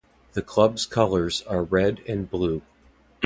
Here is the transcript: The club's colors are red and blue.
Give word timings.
The 0.33 0.41
club's 0.41 0.87
colors 0.87 1.43
are 1.43 1.61
red 1.61 2.01
and 2.07 2.27
blue. 2.27 2.63